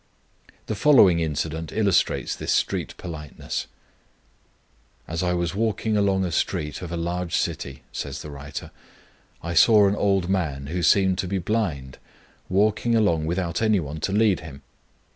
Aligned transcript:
The 0.65 0.73
following 0.73 1.19
incident 1.19 1.71
illustrates 1.71 2.35
this 2.35 2.51
street 2.51 2.95
politeness: 2.97 3.67
"As 5.07 5.21
I 5.21 5.33
was 5.33 5.53
walking 5.53 5.95
along 5.95 6.25
a 6.25 6.31
street 6.31 6.81
of 6.81 6.91
a 6.91 6.97
large 6.97 7.35
city," 7.35 7.83
says 7.91 8.23
the 8.23 8.31
writer, 8.31 8.71
"I 9.43 9.53
saw 9.53 9.87
an 9.87 9.95
old 9.95 10.27
man, 10.27 10.65
who 10.73 10.81
seemed 10.81 11.19
to 11.19 11.27
be 11.27 11.37
blind, 11.37 11.99
walking 12.49 12.95
along 12.95 13.27
without 13.27 13.61
any 13.61 13.79
one 13.79 13.99
to 13.99 14.11
lead 14.11 14.39
him. 14.39 14.63